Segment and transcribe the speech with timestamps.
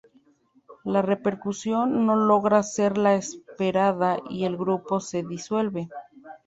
[0.83, 5.89] La repercusión no logra ser la esperada y el grupo se disuelve.